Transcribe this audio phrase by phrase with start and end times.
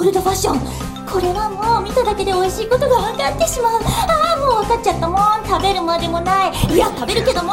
[0.00, 0.58] オールドファッション。
[1.06, 3.82] これはもう見ただけで美味しいことが分かってしまう。
[3.82, 5.18] ああもう分かっちゃったもん。
[5.46, 6.74] 食べるまでもない。
[6.74, 7.52] いや食べるけども。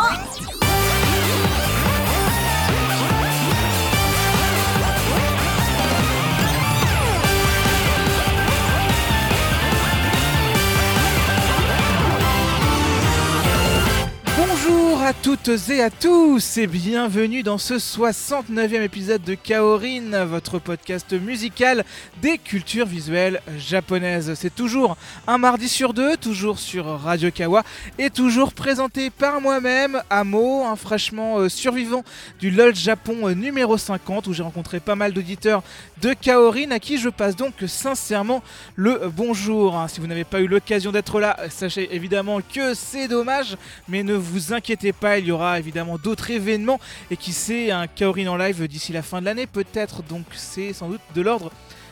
[14.38, 14.87] Bonjour.
[15.08, 21.14] À toutes et à tous et bienvenue dans ce 69e épisode de Kaorin, votre podcast
[21.14, 21.86] musical
[22.22, 24.34] des cultures visuelles japonaises.
[24.34, 27.64] C'est toujours un mardi sur deux, toujours sur Radio Kawa
[27.98, 32.04] et toujours présenté par moi-même, Amo, un fraîchement euh, survivant
[32.42, 35.64] du LOL Japon euh, numéro 50 où j'ai rencontré pas mal d'auditeurs
[36.02, 38.44] de Kaorin à qui je passe donc sincèrement
[38.76, 39.86] le bonjour.
[39.88, 43.56] Si vous n'avez pas eu l'occasion d'être là, sachez évidemment que c'est dommage,
[43.88, 46.80] mais ne vous inquiétez il y aura évidemment d'autres événements.
[47.12, 49.48] Et qui sait un Kaorin en live d'ici la fin de l'année.
[49.48, 51.52] Peut-être, donc c'est sans doute de l'ordre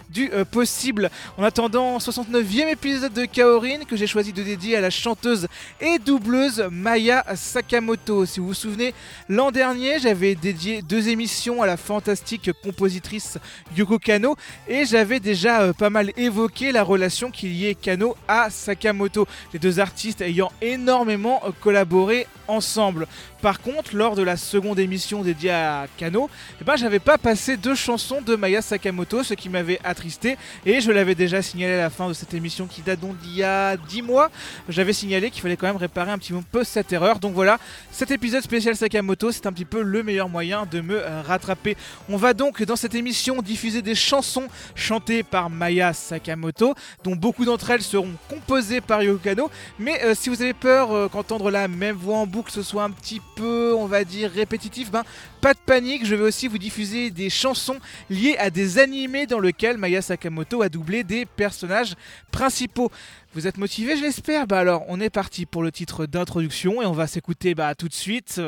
[0.09, 1.09] du euh, possible.
[1.37, 5.47] En attendant, 69e épisode de Kaorin que j'ai choisi de dédier à la chanteuse
[5.81, 8.25] et doubleuse Maya Sakamoto.
[8.25, 8.93] Si vous vous souvenez,
[9.29, 13.37] l'an dernier, j'avais dédié deux émissions à la fantastique compositrice
[13.75, 14.35] Yoko Kano
[14.67, 19.27] et j'avais déjà euh, pas mal évoqué la relation qu'il y ait Kano à Sakamoto,
[19.53, 23.07] les deux artistes ayant énormément euh, collaboré ensemble.
[23.41, 27.57] Par contre, lors de la seconde émission dédiée à Kano, eh ben, j'avais pas passé
[27.57, 30.37] deux chansons de Maya Sakamoto, ce qui m'avait attristé.
[30.65, 33.35] Et je l'avais déjà signalé à la fin de cette émission qui date donc d'il
[33.35, 34.31] y a 10 mois.
[34.67, 37.19] J'avais signalé qu'il fallait quand même réparer un petit peu cette erreur.
[37.19, 37.59] Donc voilà,
[37.91, 41.77] cet épisode spécial Sakamoto, c'est un petit peu le meilleur moyen de me euh, rattraper.
[42.09, 47.45] On va donc dans cette émission diffuser des chansons chantées par Maya Sakamoto, dont beaucoup
[47.45, 49.51] d'entre elles seront composées par Yoko Kano.
[49.77, 52.83] Mais euh, si vous avez peur euh, qu'entendre la même voix en boucle ce soit
[52.83, 55.03] un petit peu, on va dire, répétitif, ben
[55.41, 57.77] pas de panique, je vais aussi vous diffuser des chansons
[58.09, 61.95] liées à des animés dans lesquels Maya Sakamoto a doublé des personnages
[62.31, 62.91] principaux.
[63.33, 64.47] Vous êtes motivés, je l'espère?
[64.47, 67.87] Bah alors, on est parti pour le titre d'introduction et on va s'écouter bah, tout
[67.87, 68.41] de suite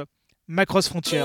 [0.47, 1.23] Macross Frontier.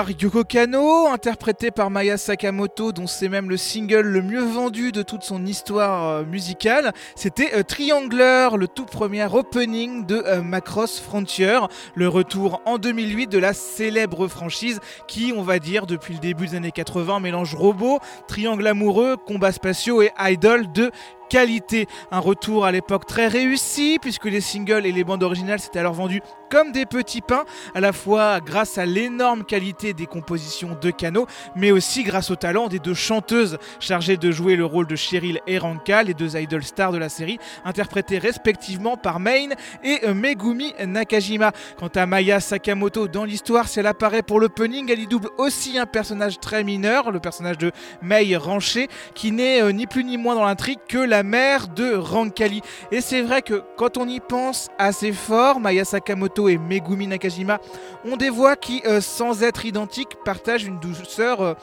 [0.00, 4.92] Par Yoko Kano, interprété par Maya Sakamoto, dont c'est même le single le mieux vendu
[4.92, 6.94] de toute son histoire euh, musicale.
[7.16, 11.58] C'était euh, Triangler, le tout premier opening de euh, Macross Frontier,
[11.94, 16.46] le retour en 2008 de la célèbre franchise qui, on va dire, depuis le début
[16.46, 20.90] des années 80, mélange robot, triangle amoureux, combats spatiaux et idol de
[21.30, 21.86] qualité.
[22.10, 25.94] Un retour à l'époque très réussi puisque les singles et les bandes originales s'étaient alors
[25.94, 27.44] vendus comme des petits pains,
[27.74, 32.36] à la fois grâce à l'énorme qualité des compositions de Kano, mais aussi grâce au
[32.36, 36.36] talent des deux chanteuses chargées de jouer le rôle de Cheryl et Ranka, les deux
[36.36, 39.50] idol stars de la série, interprétées respectivement par Main
[39.84, 41.52] et Megumi Nakajima.
[41.78, 45.78] Quant à Maya Sakamoto, dans l'histoire, si elle apparaît pour l'opening, elle y double aussi
[45.78, 47.70] un personnage très mineur, le personnage de
[48.02, 51.94] Mei Ranché, qui n'est euh, ni plus ni moins dans l'intrigue que la mère de
[51.94, 52.62] Rankali.
[52.90, 57.58] Et c'est vrai que quand on y pense assez fort, Maya Sakamoto et Megumi Nakajima
[58.04, 61.54] ont des voix qui, euh, sans être identiques, partagent une douceur euh,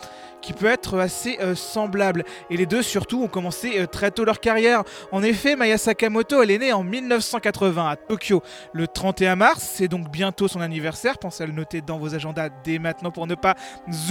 [0.42, 2.24] qui peut être assez euh, semblable.
[2.50, 4.84] Et les deux, surtout, ont commencé euh, très tôt leur carrière.
[5.12, 8.42] En effet, Maya Sakamoto, elle est née en 1980 à Tokyo
[8.74, 9.69] le 31 mars.
[9.75, 11.18] C'est donc bientôt son anniversaire.
[11.18, 13.56] Pensez à le noter dans vos agendas dès maintenant pour ne pas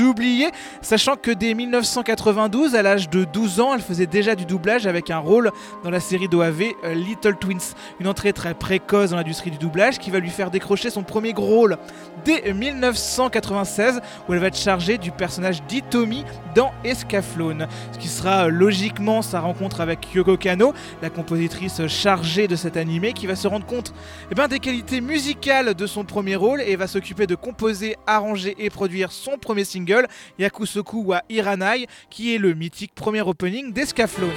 [0.00, 0.50] oublier.
[0.82, 5.10] Sachant que dès 1992, à l'âge de 12 ans, elle faisait déjà du doublage avec
[5.10, 5.50] un rôle
[5.84, 7.74] dans la série d'OAV euh, Little Twins.
[8.00, 11.32] Une entrée très précoce dans l'industrie du doublage qui va lui faire décrocher son premier
[11.32, 11.78] gros rôle
[12.24, 16.15] dès 1996 où elle va être chargée du personnage d'Itomi
[16.54, 17.68] dans Escaflowne.
[17.92, 20.72] Ce qui sera euh, logiquement sa rencontre avec Yoko Kano,
[21.02, 23.92] la compositrice chargée de cet animé, qui va se rendre compte
[24.30, 28.54] eh ben, des qualités musicales de son premier rôle et va s'occuper de composer, arranger
[28.58, 30.06] et produire son premier single,
[30.38, 34.30] Yakusoku wa Iranai, qui est le mythique premier opening d'Escaflowne.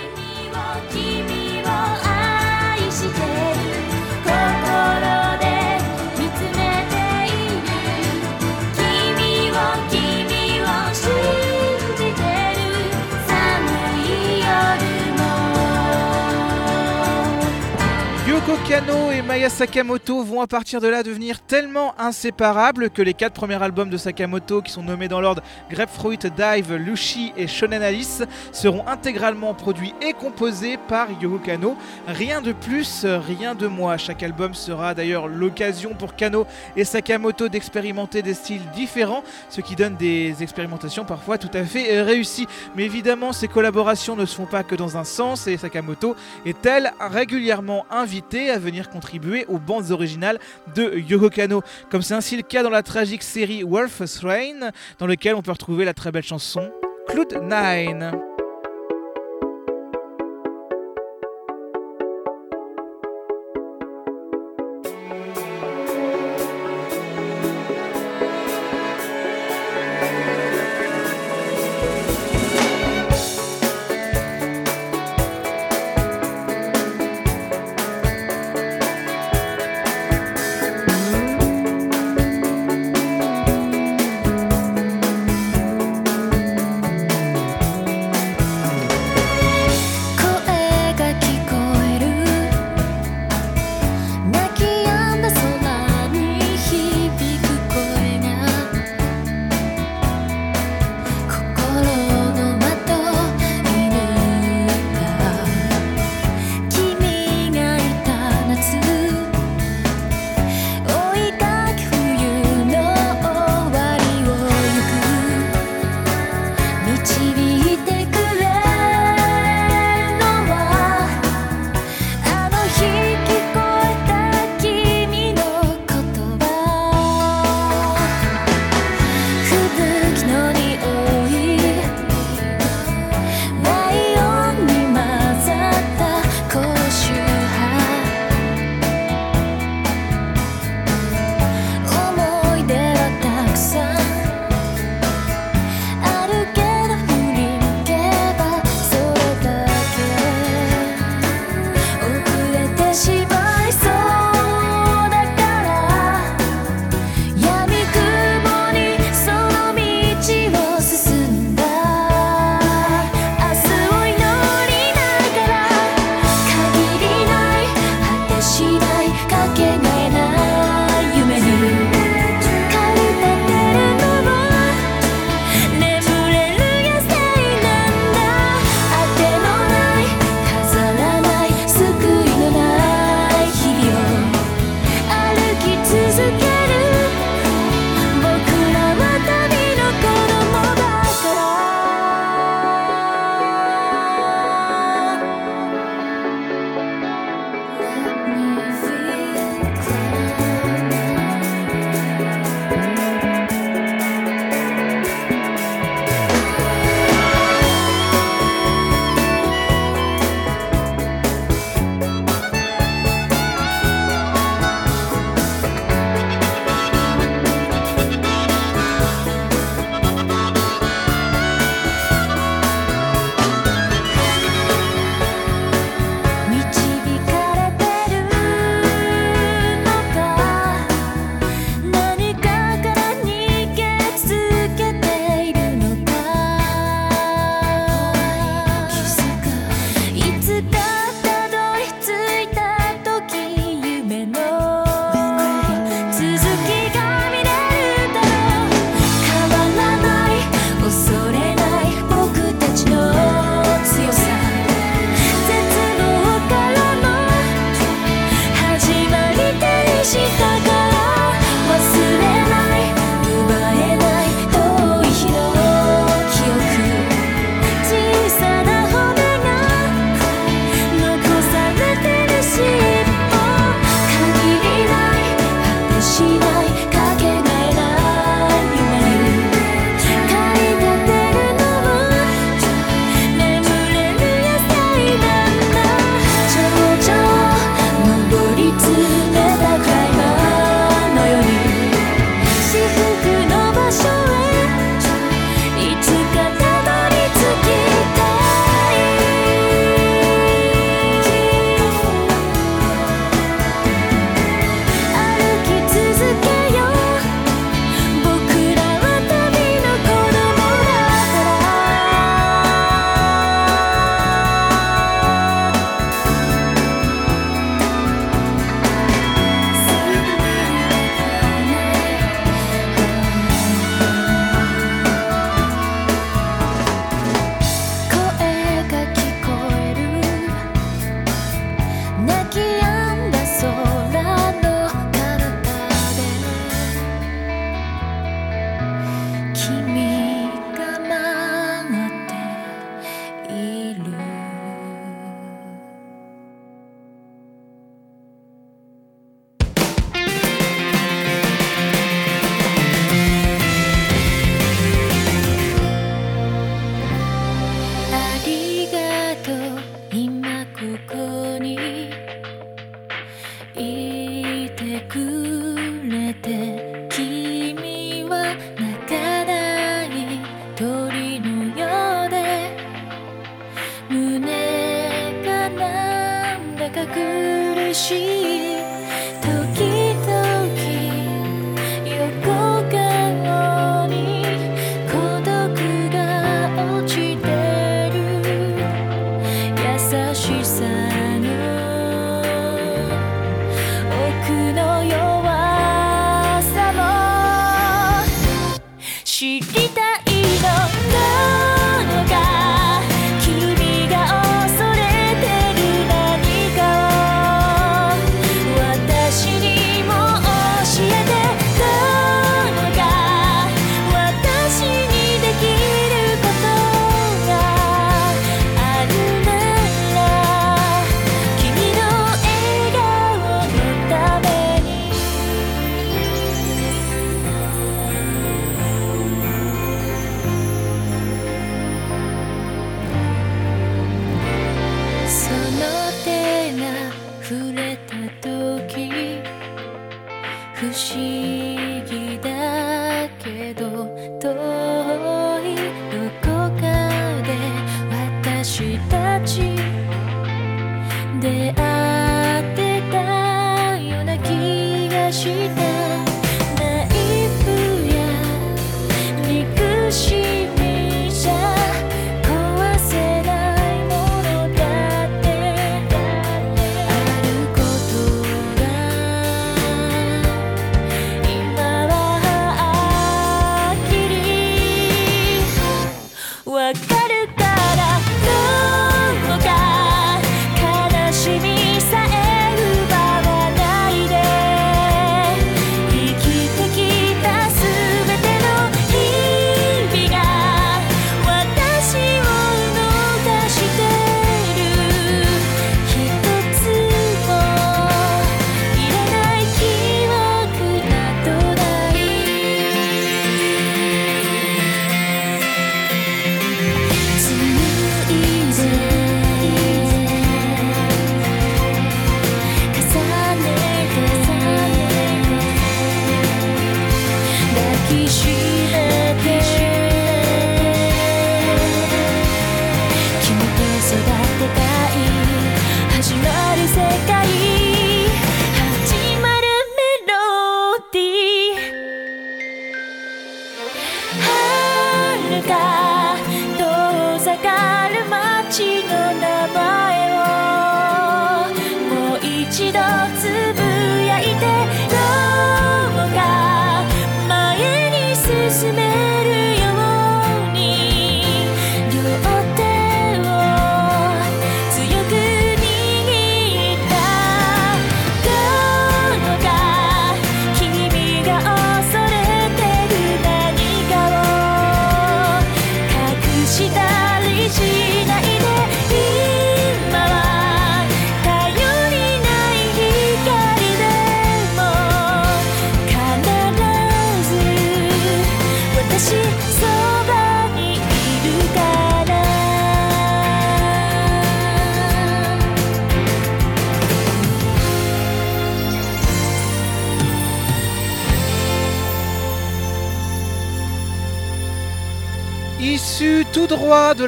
[18.67, 23.33] Kano et Maya Sakamoto vont à partir de là devenir tellement inséparables que les quatre
[23.33, 28.23] premiers albums de Sakamoto, qui sont nommés dans l'ordre Grapefruit Dive, Lushi et Shonen Alice,
[28.51, 31.77] seront intégralement produits et composés par Yoko Kano.
[32.07, 33.97] Rien de plus, rien de moins.
[33.97, 39.75] Chaque album sera d'ailleurs l'occasion pour Kano et Sakamoto d'expérimenter des styles différents, ce qui
[39.75, 42.47] donne des expérimentations parfois tout à fait euh, réussies.
[42.75, 46.65] Mais évidemment, ces collaborations ne se font pas que dans un sens et Sakamoto est
[46.65, 50.39] elle régulièrement invitée à venir contribuer aux bandes originales
[50.75, 55.07] de Yoko Kano, comme c'est ainsi le cas dans la tragique série Wolf's Rain, dans
[55.07, 56.71] lequel on peut retrouver la très belle chanson
[57.07, 58.28] Cloud 9.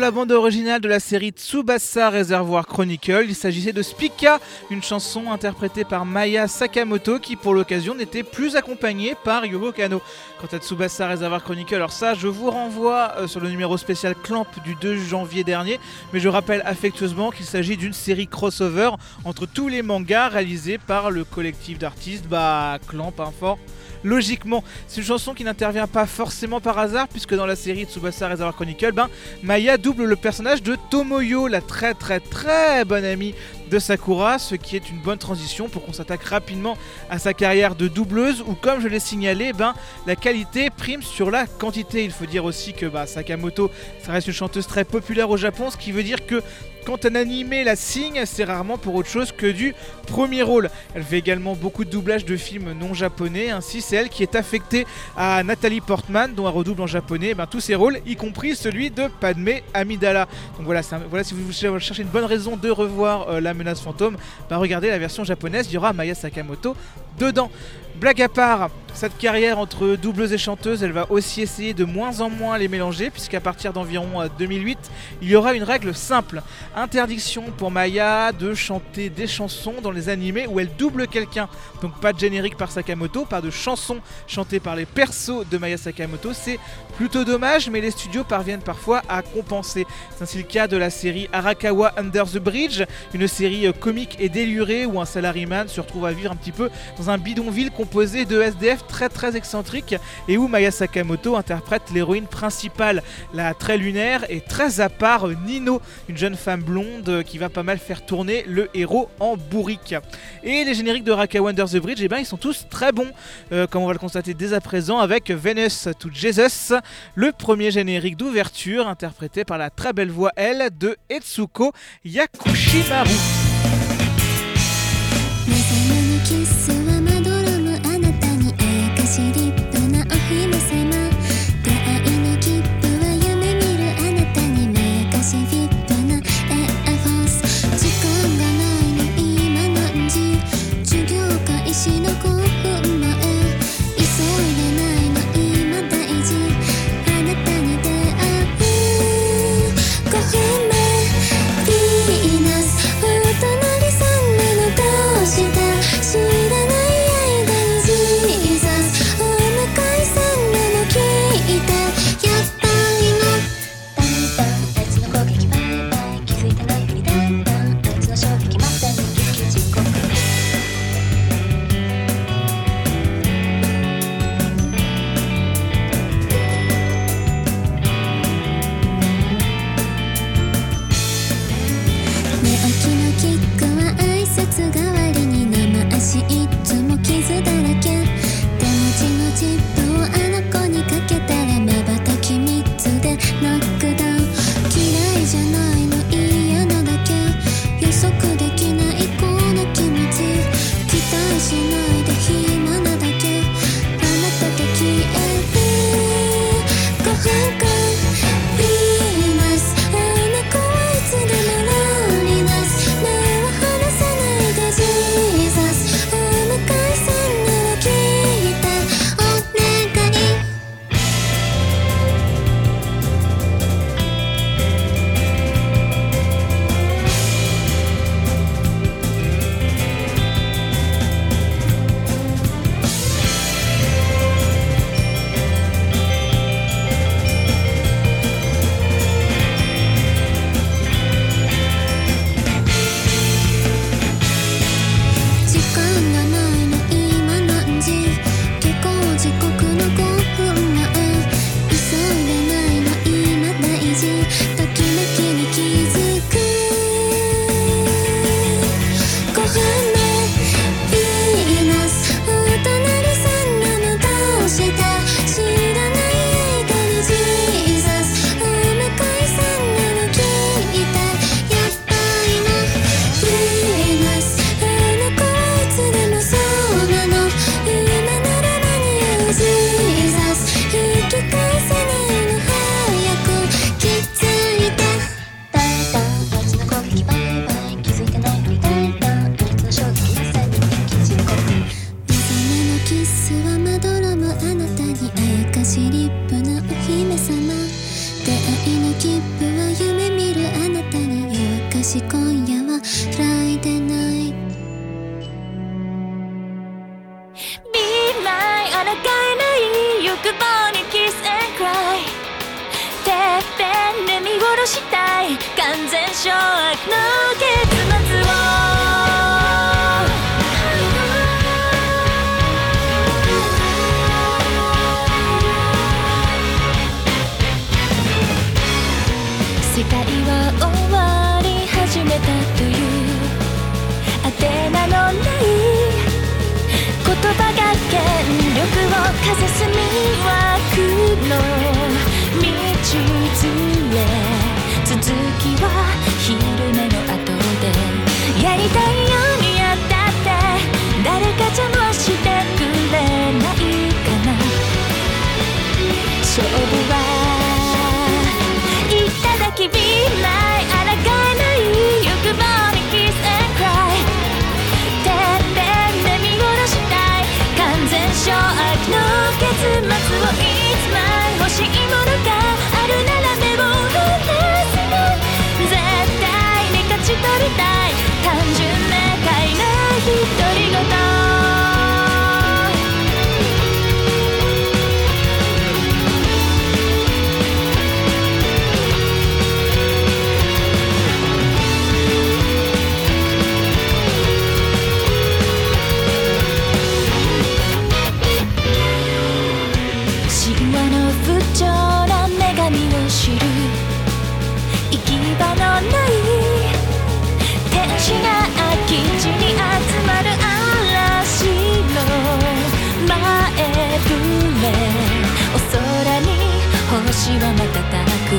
[0.01, 4.39] La bande originale de la série Tsubasa Reservoir Chronicle, il s'agissait de Spika,
[4.71, 10.01] une chanson interprétée par Maya Sakamoto qui pour l'occasion n'était plus accompagnée par Yoko Kano.
[10.41, 14.15] Quant à Tsubasa Reservoir Chronicle, alors ça je vous renvoie euh, sur le numéro spécial
[14.15, 15.79] Clamp du 2 janvier dernier,
[16.13, 18.89] mais je rappelle affectueusement qu'il s'agit d'une série crossover
[19.23, 23.59] entre tous les mangas réalisés par le collectif d'artistes, bah Clamp, hein, fort
[24.03, 24.63] logiquement.
[24.87, 28.55] C'est une chanson qui n'intervient pas forcément par hasard, puisque dans la série Tsubasa Reservoir
[28.55, 29.09] Chronicle, ben,
[29.43, 33.35] Maya double le personnage de Tomoyo, la très très très bonne amie
[33.71, 36.77] de Sakura, ce qui est une bonne transition pour qu'on s'attaque rapidement
[37.09, 39.73] à sa carrière de doubleuse, où comme je l'ai signalé, ben,
[40.05, 42.03] la qualité prime sur la quantité.
[42.03, 43.71] Il faut dire aussi que bah, Sakamoto,
[44.03, 46.43] ça reste une chanteuse très populaire au Japon, ce qui veut dire que
[46.85, 49.75] quand un animé la signe, c'est rarement pour autre chose que du
[50.07, 50.69] premier rôle.
[50.95, 54.35] Elle fait également beaucoup de doublages de films non japonais, ainsi c'est elle qui est
[54.35, 58.55] affectée à Nathalie Portman, dont elle redouble en japonais ben, tous ses rôles, y compris
[58.55, 60.27] celui de Padmé Amidala.
[60.57, 64.17] Donc voilà, voilà si vous cherchez une bonne raison de revoir euh, La Menace Fantôme,
[64.49, 66.75] bah, regardez la version japonaise, il y aura Maya Sakamoto
[67.17, 67.51] dedans.
[67.95, 72.21] Blague à part, cette carrière entre doubleuse et chanteuse, elle va aussi essayer de moins
[72.21, 74.79] en moins les mélanger, puisqu'à partir d'environ euh, 2008,
[75.21, 76.41] il y aura une règle simple.
[76.75, 81.47] Interdiction pour Maya de chanter des chansons dans les animés où elle double quelqu'un.
[81.81, 85.77] Donc pas de générique par Sakamoto, pas de chansons chantées par les persos de Maya
[85.77, 86.31] Sakamoto.
[86.33, 86.59] C'est
[87.01, 89.87] plutôt dommage, mais les studios parviennent parfois à compenser.
[90.15, 92.83] C'est ainsi le cas de la série Arakawa Under the Bridge,
[93.15, 96.51] une série euh, comique et délurée où un salaryman se retrouve à vivre un petit
[96.51, 99.95] peu dans un bidonville composé de SDF très très excentriques
[100.27, 103.01] et où Maya Sakamoto interprète l'héroïne principale,
[103.33, 107.39] la très lunaire et très à part euh, Nino, une jeune femme blonde euh, qui
[107.39, 109.95] va pas mal faire tourner le héros en bourrique.
[110.43, 113.09] Et les génériques de Arakawa Under the Bridge, eh ben, ils sont tous très bons,
[113.49, 116.73] comme on va le constater dès à présent avec Venus to Jesus,
[117.15, 121.71] le premier générique d'ouverture interprété par la très belle voix elle de Etsuko
[122.05, 123.09] Yakushimaru.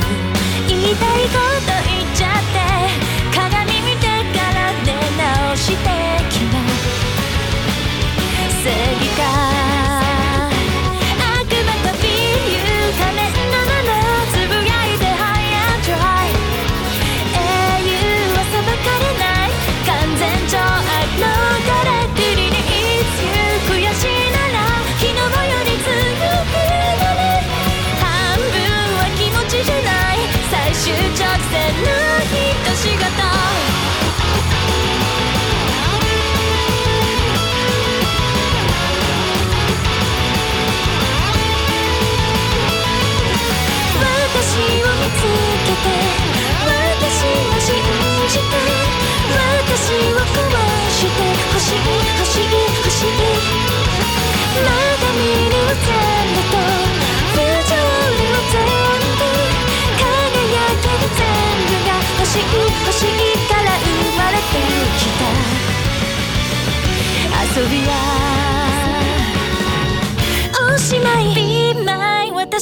[0.01, 0.42] good.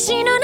[0.01, 0.40] 死ぬ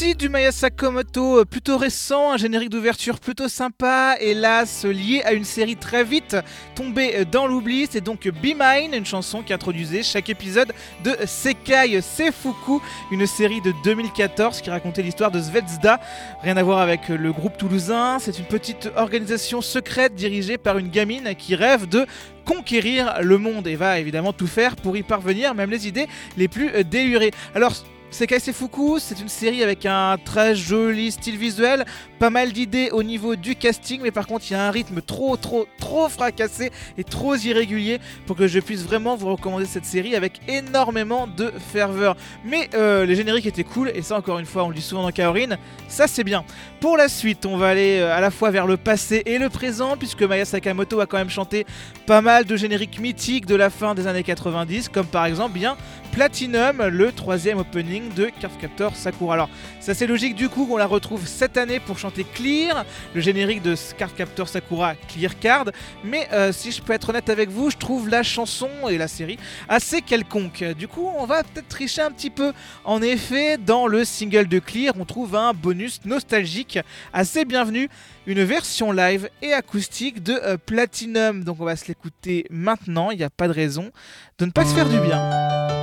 [0.00, 5.44] du Maya Sakamoto euh, plutôt récent, un générique d'ouverture plutôt sympa, hélas lié à une
[5.44, 6.36] série très vite
[6.74, 7.86] tombée euh, dans l'oubli.
[7.90, 10.72] C'est donc Be Mine, une chanson qui introduisait chaque épisode
[11.04, 16.00] de Sekai Seifuku, une série de 2014 qui racontait l'histoire de Zvezda.
[16.42, 20.78] Rien à voir avec euh, le groupe toulousain, c'est une petite organisation secrète dirigée par
[20.78, 22.06] une gamine qui rêve de
[22.46, 26.06] conquérir le monde et va évidemment tout faire pour y parvenir, même les idées
[26.38, 27.32] les plus délurées.
[27.54, 27.74] Alors
[28.10, 31.84] Sekai Sefuku, c'est une série avec un très joli style visuel,
[32.18, 35.00] pas mal d'idées au niveau du casting, mais par contre il y a un rythme
[35.00, 39.84] trop trop trop fracassé et trop irrégulier pour que je puisse vraiment vous recommander cette
[39.84, 42.16] série avec énormément de ferveur.
[42.44, 45.02] Mais euh, les génériques étaient cool, et ça encore une fois on le dit souvent
[45.02, 46.44] dans Kaorin, ça c'est bien.
[46.80, 49.48] Pour la suite, on va aller euh, à la fois vers le passé et le
[49.50, 51.64] présent, puisque Maya Sakamoto a quand même chanté
[52.06, 55.76] pas mal de génériques mythiques de la fin des années 90, comme par exemple bien
[56.12, 59.34] Platinum, le troisième opening de Cardcaptor Sakura.
[59.34, 63.20] Alors, c'est assez logique du coup qu'on la retrouve cette année pour chanter Clear, le
[63.20, 65.66] générique de Cardcaptor Sakura Clear Card.
[66.04, 69.08] Mais euh, si je peux être honnête avec vous, je trouve la chanson et la
[69.08, 70.64] série assez quelconque.
[70.76, 72.52] Du coup, on va peut-être tricher un petit peu.
[72.84, 76.78] En effet, dans le single de Clear, on trouve un bonus nostalgique
[77.12, 77.88] assez bienvenu,
[78.26, 81.44] une version live et acoustique de euh, Platinum.
[81.44, 83.90] Donc on va se l'écouter maintenant, il n'y a pas de raison
[84.38, 85.79] de ne pas se faire du bien.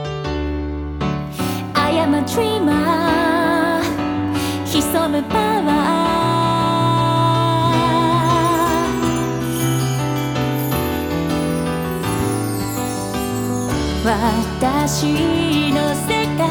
[2.17, 3.81] A dreamer.
[4.65, 16.47] 潜むパワー私の世界。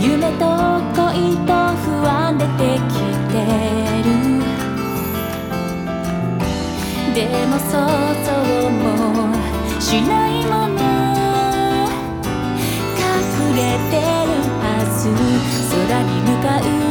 [0.00, 0.44] 夢と
[0.94, 2.60] 恋と不安出て
[2.90, 2.92] き
[3.32, 3.34] て
[4.04, 4.06] る。
[7.14, 7.72] でも想
[8.24, 8.28] 像
[8.70, 8.82] も
[9.80, 10.93] しないもの。
[13.54, 14.06] れてる
[14.60, 15.08] はず。
[15.70, 16.83] 空に向かう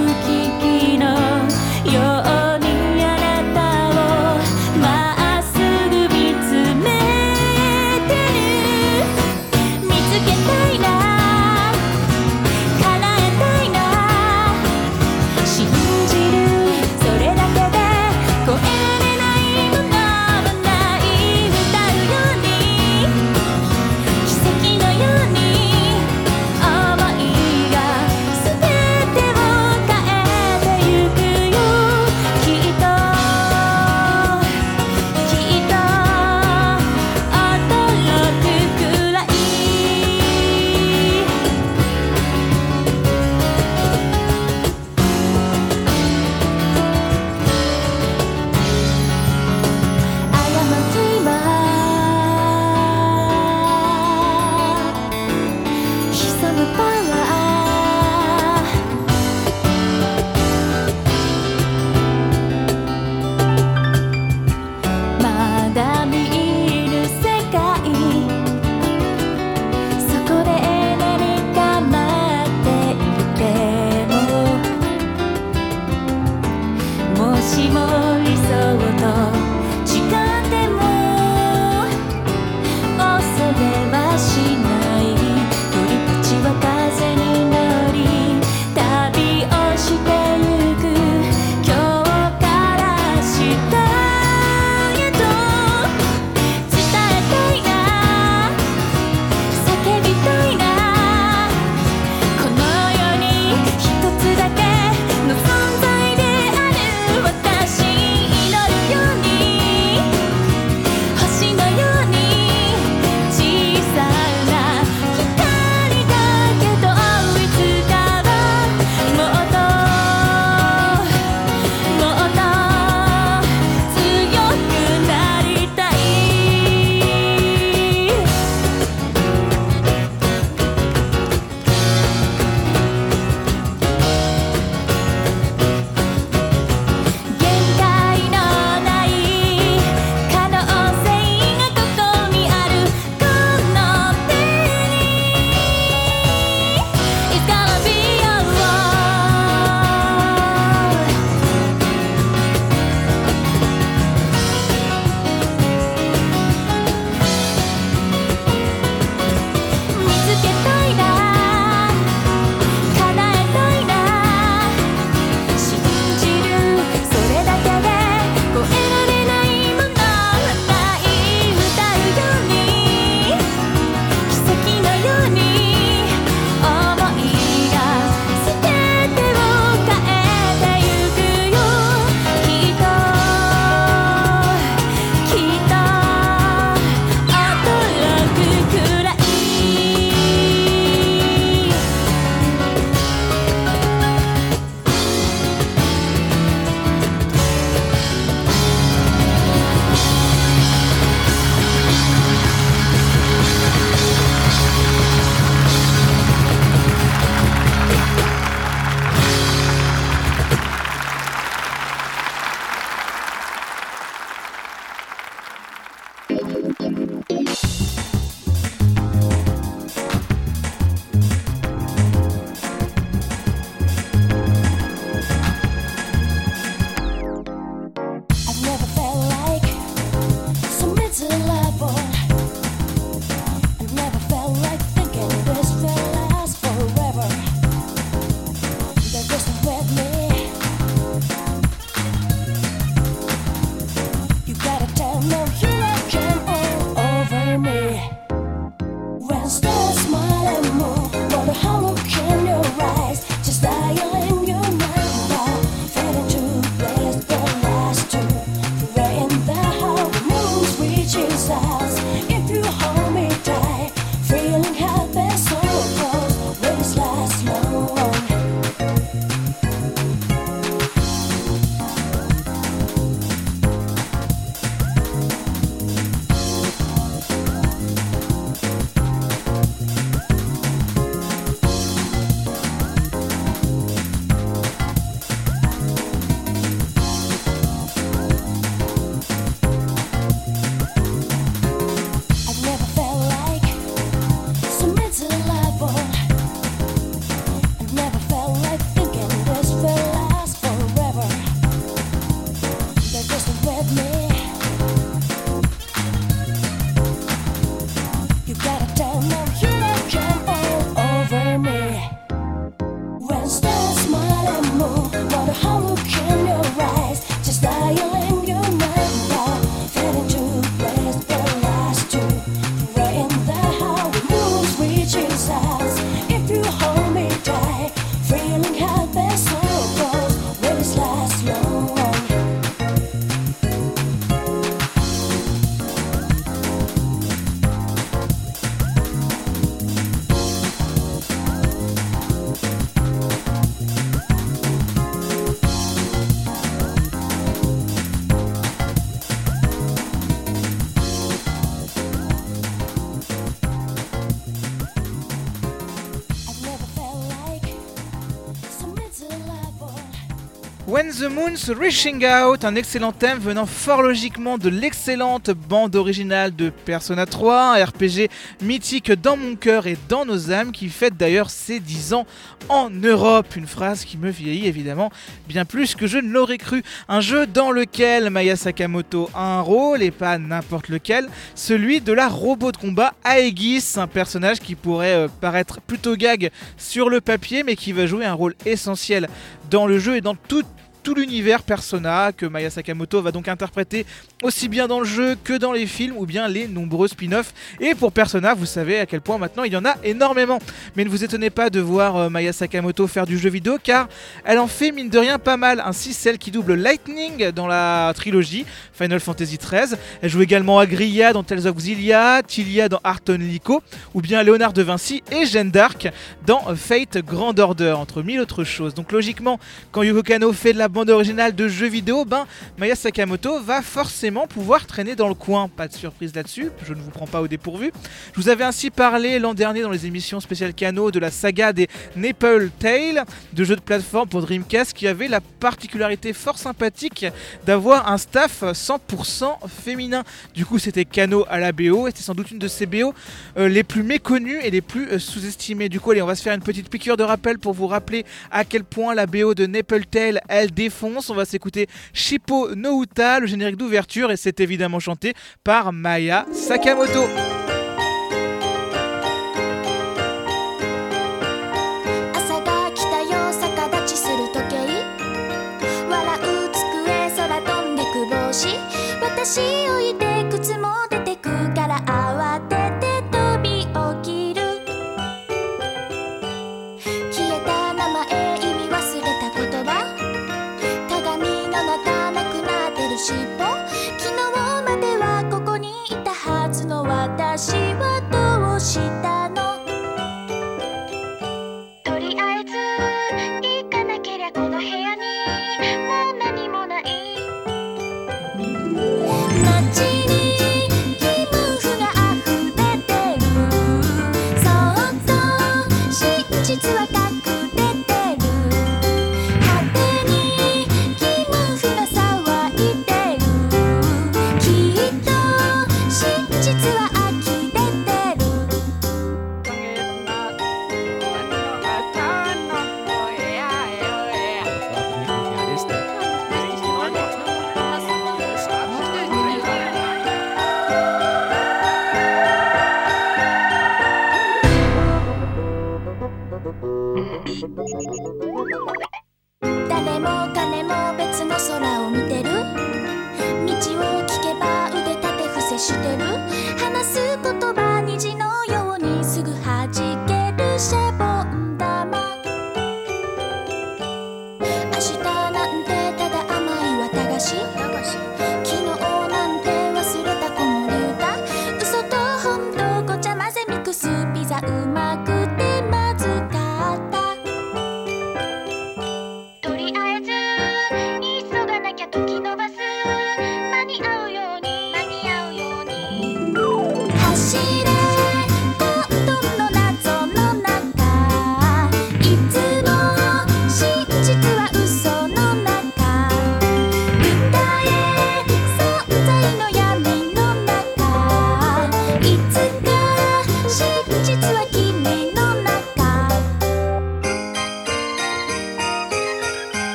[361.20, 366.70] the Moon's Reaching Out, un excellent thème venant fort logiquement de l'excellente bande originale de
[366.70, 368.30] Persona 3, un RPG
[368.62, 372.26] mythique dans mon cœur et dans nos âmes qui fête d'ailleurs ses 10 ans
[372.70, 373.56] en Europe.
[373.56, 375.12] Une phrase qui me vieillit évidemment
[375.48, 376.84] bien plus que je ne l'aurais cru.
[377.08, 382.14] Un jeu dans lequel Maya Sakamoto a un rôle et pas n'importe lequel, celui de
[382.14, 387.22] la robot de combat Aegis, un personnage qui pourrait euh, paraître plutôt gag sur le
[387.22, 389.28] papier mais qui va jouer un rôle essentiel
[389.70, 390.64] dans le jeu et dans tout
[391.04, 394.06] tout l'univers Persona que Maya Sakamoto va donc interpréter
[394.44, 397.54] aussi bien dans le jeu que dans les films ou bien les nombreux spin-offs.
[397.80, 400.60] Et pour Persona, vous savez à quel point maintenant il y en a énormément.
[400.96, 404.10] Mais ne vous étonnez pas de voir euh, Maya Sakamoto faire du jeu vidéo car
[404.44, 405.82] elle en fait mine de rien pas mal.
[405.86, 409.98] Ainsi celle qui double Lightning dans la trilogie Final Fantasy XIII.
[410.22, 413.82] Elle joue également Agria dans Tales of Xillia, Tilia dans Arton Lico
[414.14, 416.10] ou bien Léonard de Vinci et Jeanne d'Arc
[416.46, 418.94] dans Fate Grand Order entre mille autres choses.
[418.94, 419.60] Donc logiquement
[419.92, 422.46] quand Yoko Kano fait de la bande originale de jeux vidéo, ben
[422.78, 425.68] Maya Sakamoto va forcément pouvoir traîner dans le coin.
[425.68, 427.92] Pas de surprise là-dessus, je ne vous prends pas au dépourvu.
[428.36, 431.74] Je vous avais ainsi parlé l'an dernier dans les émissions spéciales Kano de la saga
[431.74, 437.26] des Maple Tale, de jeux de plateforme pour Dreamcast qui avait la particularité fort sympathique
[437.66, 440.24] d'avoir un staff 100% féminin.
[440.54, 443.14] Du coup, c'était Kano à la BO et c'était sans doute une de ces BO
[443.58, 445.90] euh, les plus méconnues et les plus euh, sous-estimées.
[445.90, 448.26] Du coup, allez, on va se faire une petite piqûre de rappel pour vous rappeler
[448.52, 451.30] à quel point la BO de Maple Tale, elle défonce.
[451.30, 456.46] On va s'écouter Shippo no Uta, le générique d'ouverture, et c'est évidemment chanté par Maya
[456.54, 457.63] Sakamoto.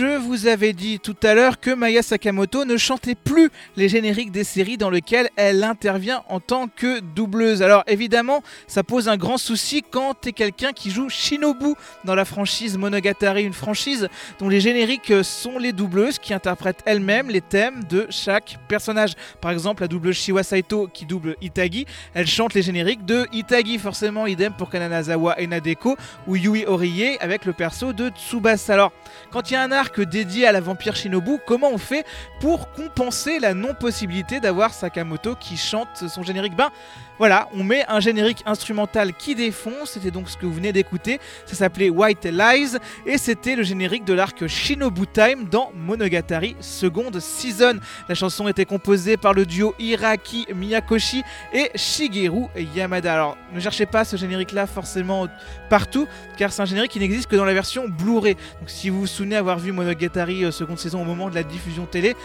[0.00, 3.88] Souvenez-vous, je vous avais dit tout à l'heure que Maya Sakamoto ne chantait plus les
[3.88, 7.62] génériques des séries dans lesquelles elle intervient en tant que doubleuse.
[7.62, 11.74] Alors évidemment, ça pose un grand souci quand t'es quelqu'un qui joue Shinobu
[12.04, 14.06] dans la franchise Monogatari, une franchise
[14.38, 19.14] dont les génériques sont les doubleuses qui interprètent elles-mêmes les thèmes de chaque personnage.
[19.40, 23.78] Par exemple, la doubleuse Shiwa Saito qui double Itagi, elle chante les génériques de Itagi,
[23.78, 25.96] forcément idem pour Kananazawa et Nadeko
[26.28, 28.74] ou Yui Oriye avec le perso de Tsubasa.
[28.74, 28.92] Alors,
[29.32, 32.04] quand il y a un arc dédié à la vampire Shinobu, comment on fait
[32.40, 36.54] pour compenser la non-possibilité d'avoir Sakamoto qui chante son générique?
[36.54, 36.68] Ben
[37.20, 41.20] voilà, on met un générique instrumental qui défonce, c'était donc ce que vous venez d'écouter,
[41.44, 47.10] ça s'appelait White Lies, et c'était le générique de l'arc Shinobu Time dans Monogatari Second
[47.20, 47.78] Season.
[48.08, 53.12] La chanson était composée par le duo Hiraki Miyakoshi et Shigeru Yamada.
[53.12, 55.28] Alors ne cherchez pas ce générique là forcément
[55.68, 56.08] partout,
[56.38, 58.36] car c'est un générique qui n'existe que dans la version Blu-ray.
[58.60, 61.42] Donc si vous vous souvenez avoir vu Monogatari euh, seconde saison au moment de la
[61.42, 62.16] diffusion télé,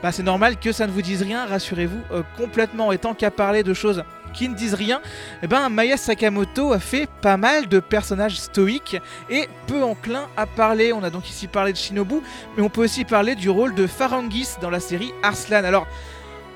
[0.00, 2.92] bah, c'est normal que ça ne vous dise rien, rassurez-vous euh, complètement.
[2.92, 5.00] Et tant qu'à parler de choses qui ne disent rien,
[5.42, 10.46] eh ben, Maya Sakamoto a fait pas mal de personnages stoïques et peu enclins à
[10.46, 10.92] parler.
[10.92, 12.16] On a donc ici parlé de Shinobu,
[12.56, 15.64] mais on peut aussi parler du rôle de Farangis dans la série Arslan.
[15.64, 15.86] Alors,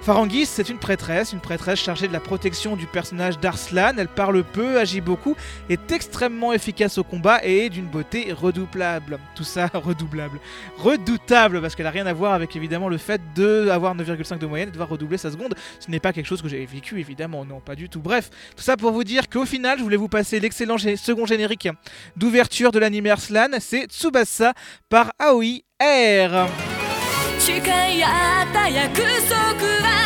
[0.07, 3.93] Farangis, c'est une prêtresse, une prêtresse chargée de la protection du personnage d'Arslan.
[3.97, 5.33] Elle parle peu, agit beaucoup,
[5.69, 9.17] est extrêmement efficace au combat et est d'une beauté redoublable.
[9.33, 10.41] Tout ça redoublable.
[10.77, 14.67] Redoutable, parce qu'elle n'a rien à voir avec évidemment le fait d'avoir 9,5 de moyenne
[14.67, 15.55] et de devoir redoubler sa seconde.
[15.79, 18.01] Ce n'est pas quelque chose que j'ai vécu, évidemment, non, pas du tout.
[18.01, 21.25] Bref, tout ça pour vous dire qu'au final, je voulais vous passer l'excellent gé- second
[21.25, 21.69] générique
[22.17, 23.47] d'ouverture de l'anime Arslan.
[23.61, 24.51] C'est Tsubasa
[24.89, 26.49] par Aoi R.
[27.39, 29.35] 誓い合った約束
[29.83, 29.96] は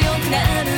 [0.00, 0.77] 強くなる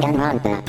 [0.00, 0.50] Danganronpa.
[0.50, 0.67] On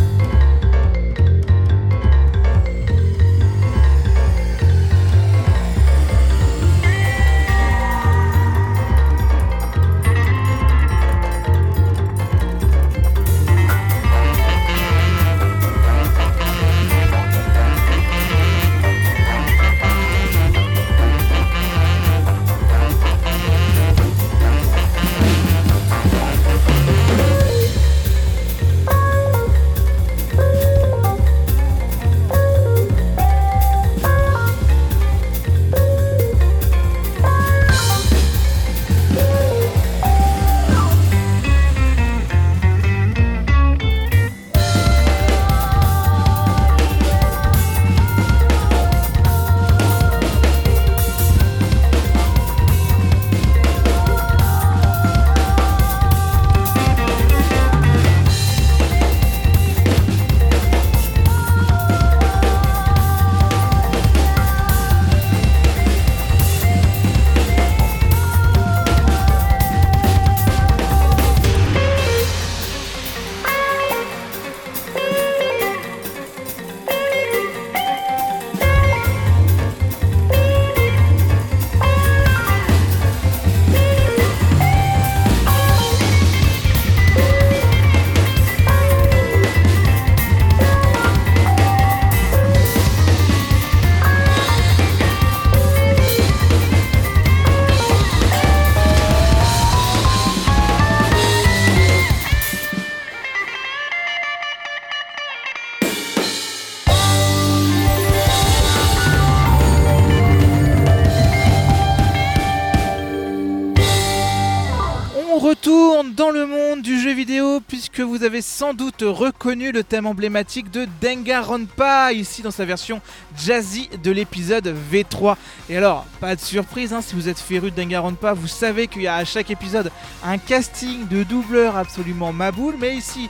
[118.04, 123.02] vous avez sans doute reconnu le thème emblématique de Danganronpa ici dans sa version
[123.38, 125.36] jazzy de l'épisode V3.
[125.70, 129.02] Et alors, pas de surprise, hein, si vous êtes féru de Danganronpa, vous savez qu'il
[129.02, 129.92] y a à chaque épisode
[130.24, 133.30] un casting de doubleurs absolument maboule, mais ici...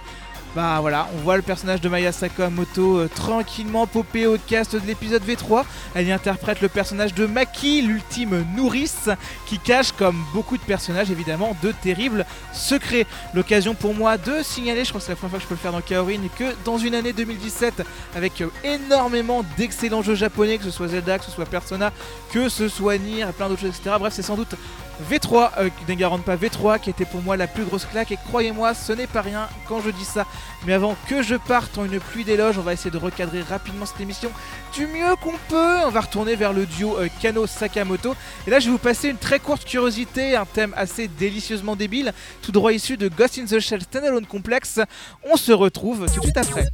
[0.55, 4.87] Bah voilà, on voit le personnage de Maya Sakamoto euh, tranquillement popper au cast de
[4.87, 5.63] l'épisode V3.
[5.93, 9.09] Elle y interprète le personnage de Maki, l'ultime nourrice,
[9.45, 13.05] qui cache, comme beaucoup de personnages évidemment, de terribles secrets.
[13.35, 15.53] L'occasion pour moi de signaler, je crois que c'est la première fois que je peux
[15.53, 17.83] le faire dans Kaorin, que dans une année 2017,
[18.15, 21.93] avec euh, énormément d'excellents jeux japonais, que ce soit Zelda, que ce soit Persona,
[22.33, 23.97] que ce soit Nier, plein d'autres choses, etc.
[23.99, 24.55] Bref, c'est sans doute
[25.09, 28.93] V3, euh, Danganronpa V3, qui était pour moi la plus grosse claque, et croyez-moi, ce
[28.93, 30.25] n'est pas rien quand je dis ça.
[30.65, 33.85] Mais avant que je parte en une pluie d'éloges, on va essayer de recadrer rapidement
[33.85, 34.29] cette émission
[34.75, 35.77] du mieux qu'on peut.
[35.85, 38.15] On va retourner vers le duo euh, Kano Sakamoto.
[38.45, 42.13] Et là, je vais vous passer une très courte curiosité, un thème assez délicieusement débile,
[42.41, 44.79] tout droit issu de Ghost in the Shell Standalone Complex.
[45.23, 46.67] On se retrouve tout de suite après.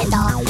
[0.00, 0.49] 难道？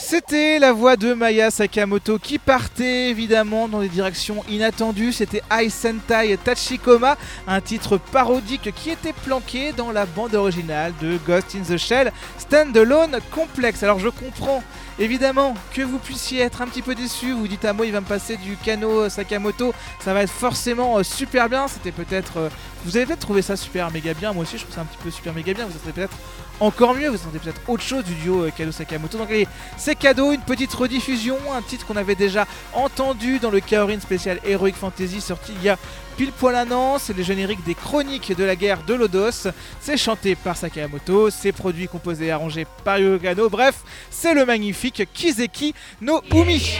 [0.00, 5.12] C'était la voix de Maya Sakamoto qui partait évidemment dans des directions inattendues.
[5.12, 7.16] C'était Ai Sentai Tachikoma,
[7.48, 12.12] un titre parodique qui était planqué dans la bande originale de Ghost in the Shell
[12.38, 13.82] Standalone Complex.
[13.82, 14.62] Alors je comprends
[15.00, 17.32] évidemment que vous puissiez être un petit peu déçu.
[17.32, 20.98] Vous dites à moi, il va me passer du Kano Sakamoto, ça va être forcément
[20.98, 21.66] euh, super bien.
[21.66, 22.36] C'était peut-être.
[22.36, 22.48] euh,
[22.84, 24.32] vous avez peut-être trouvé ça super méga bien.
[24.32, 25.66] Moi aussi, je trouve ça un petit peu super méga bien.
[25.66, 26.16] Vous attendez peut-être
[26.60, 27.08] encore mieux.
[27.08, 29.18] Vous attendez peut-être autre chose du duo euh, Kano Sakamoto.
[29.18, 29.46] Donc allez,
[29.76, 34.40] c'est cadeau, une petite rediffusion, un titre qu'on avait déjà entendu dans le Kaorin spécial
[34.44, 35.78] Heroic Fantasy sorti il y a
[36.16, 36.98] pile poil un an.
[36.98, 39.48] C'est le générique des chroniques de la guerre de Lodos.
[39.80, 43.48] C'est chanté par Sakamoto, c'est produit, composé et arrangé par Yoyo Kano.
[43.48, 43.76] Bref,
[44.10, 46.78] c'est le magnifique Kizeki no Umi.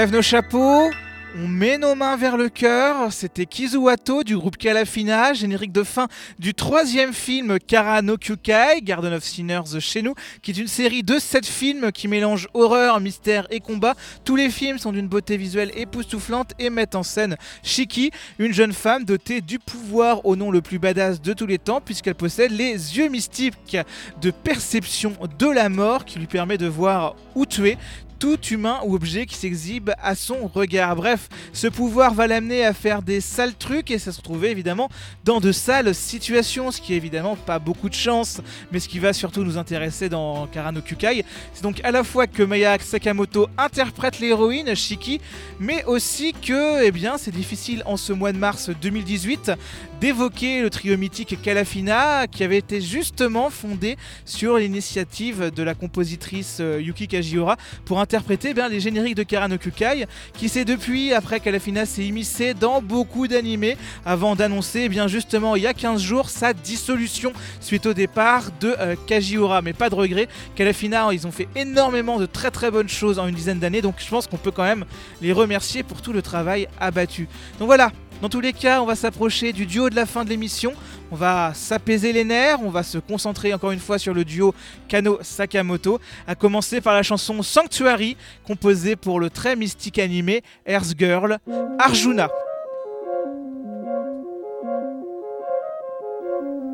[0.00, 0.88] lève nos chapeaux,
[1.36, 3.12] on met nos mains vers le cœur.
[3.12, 9.12] C'était Kizuwato du groupe Calafina, générique de fin du troisième film Kara no Kyukai, Garden
[9.12, 13.46] of Sinners chez nous, qui est une série de sept films qui mélange horreur, mystère
[13.50, 13.94] et combat.
[14.24, 18.72] Tous les films sont d'une beauté visuelle époustouflante et mettent en scène Shiki, une jeune
[18.72, 22.52] femme dotée du pouvoir au nom le plus badass de tous les temps, puisqu'elle possède
[22.52, 23.76] les yeux mystiques
[24.22, 27.76] de perception de la mort qui lui permet de voir ou tuer,
[28.20, 30.94] tout humain ou objet qui s'exhibe à son regard.
[30.94, 34.90] Bref, ce pouvoir va l'amener à faire des sales trucs et ça se retrouver évidemment
[35.24, 38.98] dans de sales situations, ce qui est évidemment pas beaucoup de chance, mais ce qui
[38.98, 43.48] va surtout nous intéresser dans Karano Kukai, c'est donc à la fois que Maya Sakamoto
[43.56, 45.20] interprète l'héroïne Shiki,
[45.58, 49.52] mais aussi que eh bien, c'est difficile en ce mois de mars 2018
[50.00, 56.58] d'évoquer le trio mythique Kalafina qui avait été justement fondé sur l'initiative de la compositrice
[56.60, 61.14] euh, Yuki Kajiura pour interpréter eh bien, les génériques de Karano Kukai qui s'est depuis,
[61.14, 65.74] après Kalafina s'est immiscé dans beaucoup d'animés avant d'annoncer eh bien justement il y a
[65.74, 69.62] 15 jours sa dissolution suite au départ de euh, Kajiura.
[69.62, 73.28] Mais pas de regret, Kalafina ils ont fait énormément de très très bonnes choses en
[73.28, 74.86] une dizaine d'années donc je pense qu'on peut quand même
[75.22, 77.28] les remercier pour tout le travail abattu.
[77.60, 80.29] Donc voilà, dans tous les cas, on va s'approcher du duo de la fin de
[80.29, 80.73] l'émission.
[81.11, 84.55] On va s'apaiser les nerfs, on va se concentrer encore une fois sur le duo
[84.87, 90.93] Kano Sakamoto, à commencer par la chanson Sanctuary, composée pour le très mystique animé Earth
[90.97, 91.37] Girl,
[91.77, 92.29] Arjuna.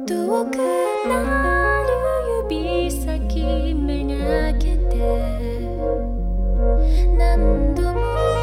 [0.07, 0.57] 遠く
[1.07, 1.89] なる
[2.49, 4.97] 指先めがけて
[7.17, 8.34] 何度も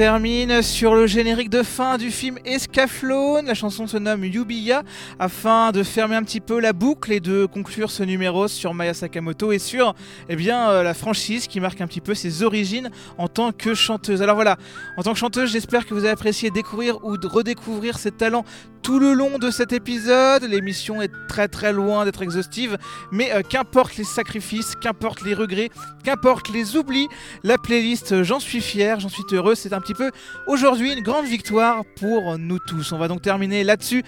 [0.00, 3.44] termine sur le générique de fin du film Escaflowne.
[3.44, 4.82] La chanson se nomme Yubiya
[5.18, 8.94] afin de fermer un petit peu la boucle et de conclure ce numéro sur Maya
[8.94, 9.94] Sakamoto et sur
[10.30, 13.74] eh bien, euh, la franchise qui marque un petit peu ses origines en tant que
[13.74, 14.22] chanteuse.
[14.22, 14.56] Alors voilà,
[14.96, 18.46] en tant que chanteuse, j'espère que vous avez apprécié découvrir ou de redécouvrir ses talents
[18.82, 20.44] tout le long de cet épisode.
[20.44, 22.78] L'émission est très très loin d'être exhaustive,
[23.12, 25.70] mais euh, qu'importe les sacrifices, qu'importe les regrets,
[26.04, 27.08] qu'importe les oublis,
[27.44, 29.54] la playlist, euh, j'en suis fier, j'en suis heureux.
[29.54, 30.10] C'est un petit peu
[30.46, 32.92] aujourd'hui une grande victoire pour nous tous.
[32.92, 34.04] On va donc terminer là-dessus.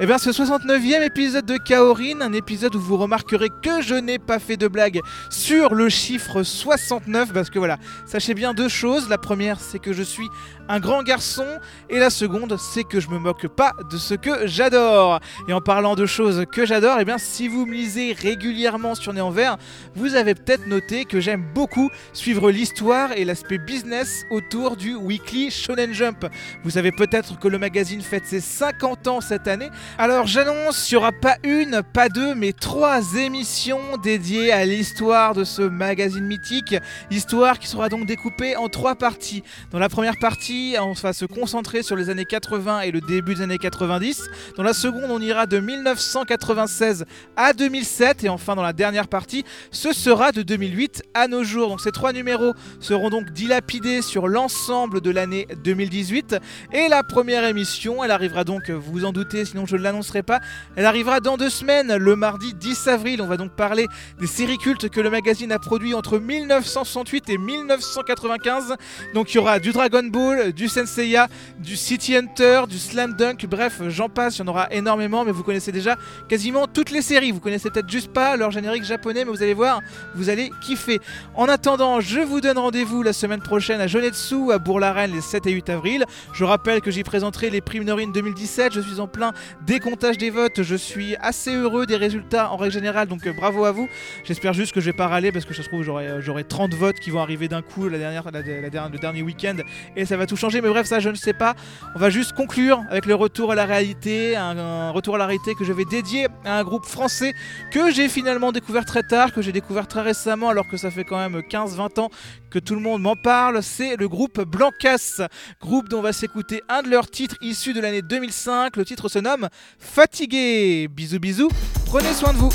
[0.00, 4.18] Eh bien, ce 69e épisode de Kaorin, un épisode où vous remarquerez que je n'ai
[4.18, 5.00] pas fait de blague
[5.30, 9.08] sur le chiffre 69, parce que voilà, sachez bien deux choses.
[9.08, 10.26] La première, c'est que je suis
[10.68, 11.46] un grand garçon,
[11.90, 15.20] et la seconde, c'est que je me moque pas de ce que j'adore.
[15.46, 19.12] Et en parlant de choses que j'adore, eh bien, si vous me lisez régulièrement sur
[19.12, 19.58] Néanvers, Vert,
[19.94, 25.50] vous avez peut-être noté que j'aime beaucoup suivre l'histoire et l'aspect business autour du Weekly
[25.50, 26.26] Shonen Jump.
[26.64, 30.94] Vous savez peut-être que le magazine fête ses 50 ans cette année, alors j'annonce, il
[30.94, 36.24] n'y aura pas une, pas deux, mais trois émissions dédiées à l'histoire de ce magazine
[36.24, 36.74] mythique.
[37.10, 39.44] Histoire qui sera donc découpée en trois parties.
[39.70, 43.34] Dans la première partie, on va se concentrer sur les années 80 et le début
[43.34, 44.28] des années 90.
[44.56, 47.04] Dans la seconde, on ira de 1996
[47.36, 48.24] à 2007.
[48.24, 51.68] Et enfin, dans la dernière partie, ce sera de 2008 à nos jours.
[51.68, 56.36] Donc ces trois numéros seront donc dilapidés sur l'ensemble de l'année 2018.
[56.72, 59.84] Et la première émission, elle arrivera donc, vous vous en doutez, sinon je je ne
[59.84, 60.40] l'annoncerai pas.
[60.76, 63.20] Elle arrivera dans deux semaines, le mardi 10 avril.
[63.22, 63.86] On va donc parler
[64.20, 68.74] des séries cultes que le magazine a produit entre 1968 et 1995.
[69.14, 71.28] Donc il y aura du Dragon Ball, du Senseiya,
[71.58, 75.32] du City Hunter, du Slam Dunk, bref, j'en passe, il y en aura énormément, mais
[75.32, 75.96] vous connaissez déjà
[76.28, 77.32] quasiment toutes les séries.
[77.32, 79.80] Vous connaissez peut-être juste pas leur générique japonais, mais vous allez voir,
[80.14, 81.00] vous allez kiffer.
[81.34, 85.46] En attendant, je vous donne rendez-vous la semaine prochaine à Jonetsu, à Bourg-la-Reine, les 7
[85.46, 86.04] et 8 avril.
[86.32, 88.72] Je rappelle que j'y présenterai les primes Norine 2017.
[88.72, 89.32] Je suis en plein
[89.66, 90.62] décomptage des votes.
[90.62, 93.88] Je suis assez heureux des résultats en règle générale, donc euh, bravo à vous.
[94.24, 96.44] J'espère juste que je vais pas râler parce que ça se trouve j'aurai euh, j'aurai
[96.44, 99.56] 30 votes qui vont arriver d'un coup la dernière- le dernier week-end
[99.96, 100.60] et ça va tout changer.
[100.60, 101.54] Mais bref, ça je ne sais pas.
[101.94, 105.26] On va juste conclure avec le retour à la réalité, un, un retour à la
[105.26, 107.32] réalité que je vais dédier à un groupe français
[107.70, 111.04] que j'ai finalement découvert très tard, que j'ai découvert très récemment alors que ça fait
[111.04, 112.10] quand même 15-20 ans
[112.50, 113.62] que tout le monde m'en parle.
[113.62, 115.22] C'est le groupe Blancas,
[115.60, 118.76] groupe dont on va s'écouter un de leurs titres issus de l'année 2005.
[118.76, 120.88] Le titre se nomme Fatigué.
[120.88, 121.50] Bisous bisous,
[121.86, 122.52] prenez soin de vous.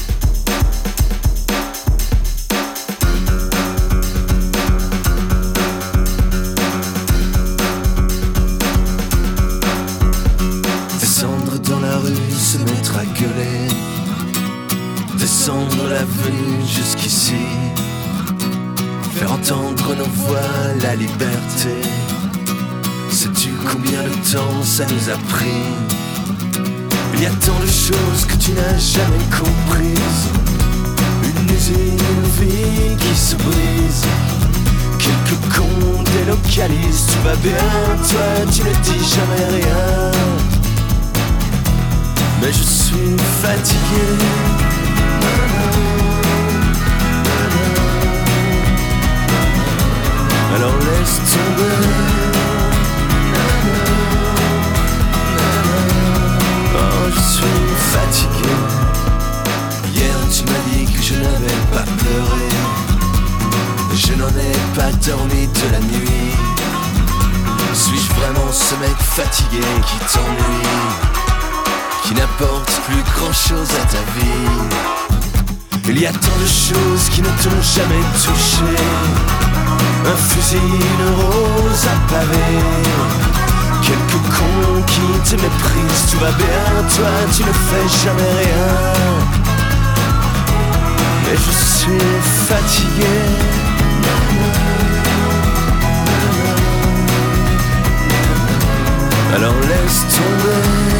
[10.99, 13.67] Descendre dans la rue, se mettre à gueuler.
[15.17, 17.35] Descendre l'avenue jusqu'ici.
[19.15, 20.39] Faire entendre nos voix,
[20.81, 21.76] la liberté.
[23.11, 26.09] Sais-tu combien de temps ça nous a pris?
[27.21, 30.29] Il y a tant de choses que tu n'as jamais comprises.
[31.21, 31.97] Une usine,
[32.39, 34.05] vie qui se brise.
[34.97, 37.57] Quelques cons délocalisent, tout va bien,
[38.09, 40.11] toi tu ne dis jamais rien.
[42.41, 44.07] Mais je suis fatigué.
[50.55, 52.48] Alors laisse tomber.
[57.15, 58.56] Je suis fatigué.
[59.94, 62.49] Hier, tu m'as dit que je n'avais pas pleuré.
[63.95, 66.34] Je n'en ai pas dormi de la nuit.
[67.73, 71.19] Suis-je vraiment ce mec fatigué qui t'ennuie?
[72.10, 74.80] qui n'apporte plus grand chose à ta vie?
[75.90, 78.73] Il y a tant de choses qui ne t'ont jamais touché.
[80.06, 83.48] Un fusil, une rose à pavé.
[83.90, 88.70] Quelques cons qui te méprisent, tout va bien, toi tu ne fais jamais rien.
[91.26, 92.06] Mais je suis
[92.48, 93.18] fatigué.
[99.34, 100.99] Alors laisse tomber.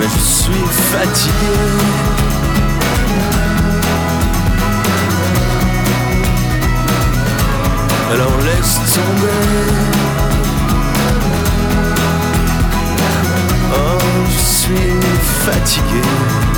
[0.00, 2.29] mais je suis fatigué.
[8.12, 9.70] Alors laisse tomber.
[13.72, 15.00] Oh, je suis
[15.44, 16.49] fatigué.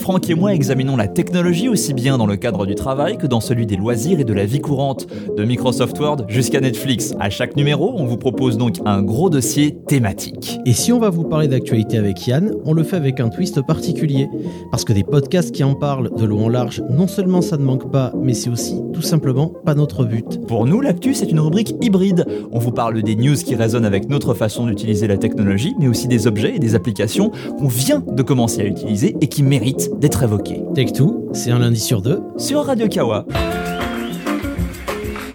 [0.00, 3.40] Franck et moi examinons la technologie aussi bien dans le cadre du travail que dans
[3.40, 5.06] celui des loisirs et de la vie courante,
[5.36, 7.14] de Microsoft Word jusqu'à Netflix.
[7.20, 10.58] À chaque numéro, on vous propose donc un gros dossier thématique.
[10.64, 13.60] Et si on va vous parler d'actualité avec Yann, on le fait avec un twist
[13.60, 14.28] particulier.
[14.70, 17.64] Parce que des podcasts qui en parlent de long en large, non seulement ça ne
[17.64, 20.40] manque pas, mais c'est aussi tout simplement pas notre but.
[20.46, 22.26] Pour nous, l'actu, c'est une rubrique hybride.
[22.52, 26.08] On vous parle des news qui résonnent avec notre façon d'utiliser la technologie, mais aussi
[26.08, 30.23] des objets et des applications qu'on vient de commencer à utiliser et qui méritent d'être
[30.23, 30.63] évoqués.
[30.73, 32.21] Tech 2, c'est un lundi sur deux.
[32.37, 33.25] Sur Radio Kawa.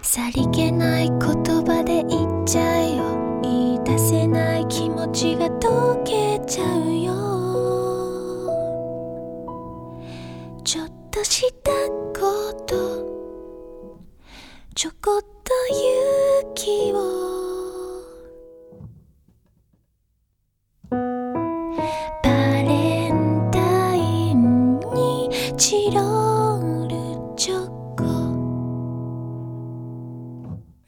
[0.03, 7.13] さりげない言葉で言っちゃえよ言い出せない気持ちが溶けちゃうよ
[10.65, 11.71] ちょっとした
[12.19, 12.75] こと
[14.75, 15.51] ちょこっと
[16.43, 17.44] 勇気を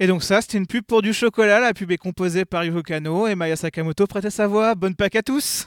[0.01, 1.59] Et donc ça, c'était une pub pour du chocolat.
[1.59, 4.74] La pub est composée par Yuho Kano et Maya Sakamoto prêtait sa voix.
[4.74, 5.66] Bonne Pâques à tous